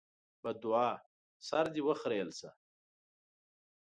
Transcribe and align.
بدوعا: 0.43 0.91
سر 1.47 1.65
دې 1.73 1.81
وخرېيل 1.87 2.29
شه! 2.39 2.49